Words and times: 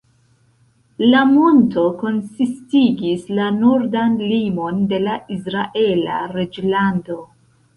La 1.09 1.19
monto 1.33 1.83
konsistigis 1.99 3.27
la 3.41 3.51
nordan 3.59 4.17
limon 4.33 4.83
de 4.95 5.03
la 5.09 5.19
Izraela 5.37 6.19
reĝlando. 6.35 7.21